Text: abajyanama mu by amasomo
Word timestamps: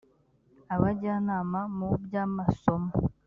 abajyanama 0.75 1.59
mu 1.77 1.87
by 2.03 2.13
amasomo 2.23 2.91